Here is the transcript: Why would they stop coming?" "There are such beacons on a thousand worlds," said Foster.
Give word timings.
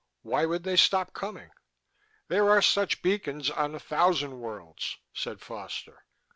Why 0.23 0.47
would 0.47 0.63
they 0.63 0.77
stop 0.77 1.13
coming?" 1.13 1.51
"There 2.27 2.49
are 2.49 2.63
such 2.63 3.03
beacons 3.03 3.51
on 3.51 3.75
a 3.75 3.79
thousand 3.79 4.39
worlds," 4.39 4.97
said 5.13 5.41
Foster. 5.41 6.07